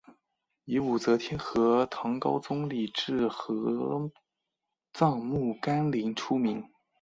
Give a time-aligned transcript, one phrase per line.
[0.65, 4.09] 以武则天和唐高宗李治合
[4.91, 6.67] 葬墓干陵出名。